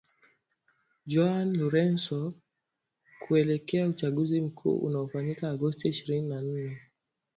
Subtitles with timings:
[1.09, 2.33] Joao Lourenco
[3.23, 6.77] kuelekea uchaguzi mkuu unaofanyika Agosti ishirini na nne